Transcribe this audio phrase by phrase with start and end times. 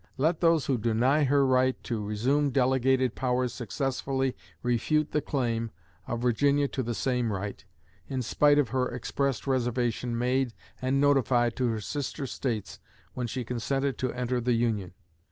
[0.17, 5.69] Let those who deny her right to resume delegated powers successfully refute the claim
[6.07, 7.63] of Virginia to the same right,
[8.07, 12.79] in spite of her expressed reservation made and notified to her sister States
[13.13, 14.95] when she consented to enter the Union....